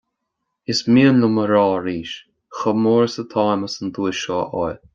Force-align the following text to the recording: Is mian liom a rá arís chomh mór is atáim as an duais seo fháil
Is 0.71 0.79
mian 0.93 1.17
liom 1.21 1.37
a 1.43 1.45
rá 1.51 1.65
arís 1.75 2.13
chomh 2.57 2.81
mór 2.85 3.05
is 3.09 3.19
atáim 3.25 3.69
as 3.69 3.77
an 3.81 3.93
duais 3.99 4.23
seo 4.25 4.39
fháil 4.55 4.81